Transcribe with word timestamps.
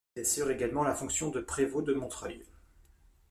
Il 0.15 0.21
assure 0.21 0.49
également 0.49 0.83
la 0.83 0.95
fonction 0.95 1.29
de 1.29 1.39
prévôt 1.39 1.83
de 1.83 1.93
Montreuil. 1.93 2.43